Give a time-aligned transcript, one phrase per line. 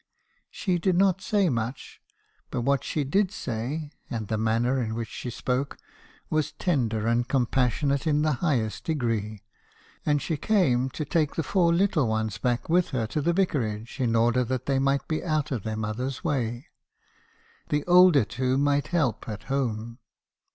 [0.01, 2.01] a She did not say much;
[2.49, 5.77] but what she did say, and the man ner in which she spoke,
[6.27, 9.43] was tender and compassionate in the highest degree;
[10.03, 13.99] and she came to take the four little ones back with her to the Vicarage,
[13.99, 16.69] in order that they might be out of their mother's way;
[17.69, 19.99] the older two might help at home.